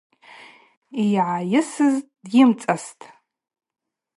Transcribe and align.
Йгӏайысыз 1.03 1.95
дйымцӏастӏ. 2.29 3.03